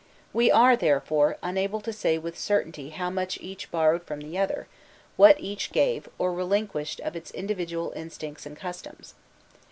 We 0.33 0.49
are, 0.49 0.75
therefore, 0.75 1.37
unable 1.43 1.79
to 1.81 1.93
say 1.93 2.17
with 2.17 2.35
certainty 2.35 2.89
how 2.89 3.11
much 3.11 3.37
each 3.39 3.69
borrowed 3.69 4.01
from 4.01 4.19
the 4.21 4.35
other, 4.35 4.67
what 5.15 5.39
each 5.39 5.71
gave, 5.71 6.09
or 6.17 6.33
relinquished 6.33 6.99
of 7.01 7.15
its 7.15 7.29
individual 7.29 7.93
instincts 7.95 8.47
and 8.47 8.57
customs. 8.57 9.13